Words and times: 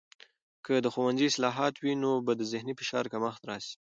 که 0.65 0.73
د 0.85 0.87
ښوونځي 0.93 1.25
اصلاحات 1.27 1.73
وي، 1.77 1.93
نو 2.03 2.11
به 2.25 2.33
د 2.39 2.41
ذهني 2.51 2.73
فشار 2.79 3.05
کمښت 3.13 3.41
راسي. 3.49 3.75